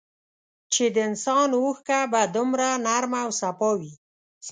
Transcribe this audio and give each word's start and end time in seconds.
چي 0.73 0.85
د 0.95 0.97
انسان 1.09 1.49
اوښکه 1.61 1.99
به 2.11 2.21
دومره 2.35 2.67
نرمه 2.85 3.19
او 3.25 3.31
سپا 3.39 3.71
وې 3.79 3.93